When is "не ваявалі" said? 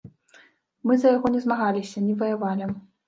2.07-2.71